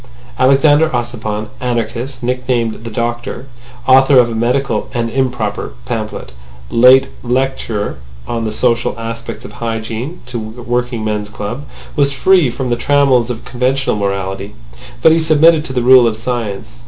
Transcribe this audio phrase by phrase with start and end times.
[0.39, 3.45] Alexander Ossipon, anarchist, nicknamed the Doctor,
[3.85, 6.31] author of a medical (and improper) pamphlet,
[6.71, 12.69] late lecturer on the social aspects of hygiene to working men's clubs, was free from
[12.69, 16.77] the trammels of conventional morality—but he submitted to the rule of science.